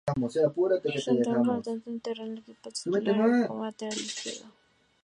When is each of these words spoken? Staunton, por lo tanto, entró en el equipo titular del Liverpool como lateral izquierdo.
Staunton, 0.31 1.31
por 1.31 1.47
lo 1.47 1.61
tanto, 1.61 1.91
entró 1.91 2.23
en 2.25 2.31
el 2.31 2.37
equipo 2.39 2.69
titular 2.71 3.03
del 3.03 3.13
Liverpool 3.13 3.47
como 3.47 3.65
lateral 3.65 3.95
izquierdo. 3.99 4.45